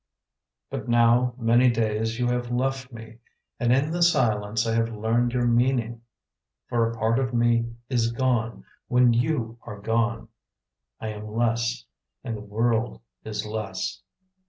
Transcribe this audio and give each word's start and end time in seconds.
But 0.71 0.87
now 0.89 1.35
many 1.37 1.69
days 1.69 2.17
you 2.17 2.25
have 2.29 2.49
left 2.51 2.91
me. 2.91 3.19
And 3.59 3.71
in 3.71 3.91
the 3.91 4.01
silence 4.01 4.65
I 4.65 4.73
have 4.73 4.89
learned 4.89 5.31
your 5.33 5.45
meaning. 5.45 6.01
For 6.69 6.89
a 6.89 6.97
part 6.97 7.19
of 7.19 7.35
me 7.35 7.75
is 7.87 8.11
gone 8.11 8.65
when 8.87 9.13
you 9.13 9.59
are 9.61 9.79
gone; 9.79 10.29
I 10.99 11.09
am 11.09 11.27
less 11.27 11.85
And 12.23 12.35
the 12.35 12.41
world 12.41 12.99
is 13.23 13.45
less. 13.45 14.01